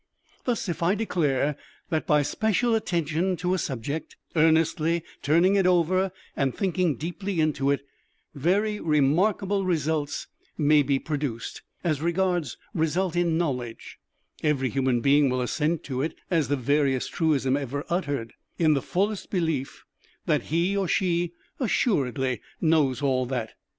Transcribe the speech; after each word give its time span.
Thus, 0.45 0.67
if 0.67 0.81
I 0.81 0.95
declare 0.95 1.55
that 1.89 2.07
by 2.07 2.23
special 2.23 2.73
attention 2.73 3.37
to 3.37 3.53
a 3.53 3.59
subject, 3.59 4.15
earnestly 4.35 5.03
turning 5.21 5.53
it 5.55 5.67
over 5.67 6.11
and 6.35 6.55
thinking 6.57 6.95
deeply 6.95 7.39
into 7.39 7.69
it, 7.69 7.85
very 8.33 8.79
remarkable 8.79 9.63
results 9.63 10.25
may 10.57 10.81
be 10.81 10.97
produced, 10.97 11.61
as 11.83 12.01
regards 12.01 12.57
result 12.73 13.15
in 13.15 13.37
knowledge, 13.37 13.99
every 14.41 14.71
human 14.71 15.01
being 15.01 15.29
will 15.29 15.39
assent 15.39 15.83
to 15.83 16.01
it 16.01 16.15
as 16.31 16.47
the 16.47 16.57
veriest 16.57 17.11
truism 17.13 17.55
ever 17.55 17.85
uttered; 17.87 18.33
in 18.57 18.73
the 18.73 18.81
fullest 18.81 19.29
belief 19.29 19.85
that 20.25 20.45
he 20.45 20.75
or 20.75 20.87
she 20.87 21.33
assuredly 21.59 22.41
knows 22.59 23.03
all 23.03 23.27
that. 23.27 23.51